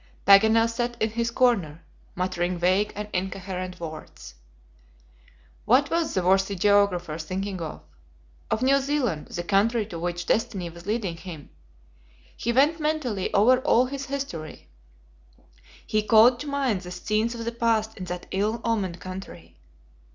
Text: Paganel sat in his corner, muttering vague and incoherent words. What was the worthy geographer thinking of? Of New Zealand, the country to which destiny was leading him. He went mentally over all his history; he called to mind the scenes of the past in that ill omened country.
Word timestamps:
Paganel 0.25 0.67
sat 0.67 0.99
in 0.99 1.11
his 1.11 1.29
corner, 1.29 1.83
muttering 2.15 2.57
vague 2.57 2.91
and 2.95 3.07
incoherent 3.13 3.79
words. 3.79 4.33
What 5.65 5.91
was 5.91 6.15
the 6.15 6.23
worthy 6.23 6.55
geographer 6.55 7.19
thinking 7.19 7.61
of? 7.61 7.83
Of 8.49 8.63
New 8.63 8.79
Zealand, 8.79 9.27
the 9.27 9.43
country 9.43 9.85
to 9.85 9.99
which 9.99 10.25
destiny 10.25 10.71
was 10.71 10.87
leading 10.87 11.17
him. 11.17 11.51
He 12.35 12.51
went 12.51 12.79
mentally 12.79 13.31
over 13.31 13.59
all 13.59 13.85
his 13.85 14.07
history; 14.07 14.69
he 15.85 16.01
called 16.01 16.39
to 16.39 16.47
mind 16.47 16.81
the 16.81 16.89
scenes 16.89 17.35
of 17.35 17.45
the 17.45 17.51
past 17.51 17.95
in 17.95 18.05
that 18.05 18.25
ill 18.31 18.59
omened 18.65 18.99
country. 18.99 19.59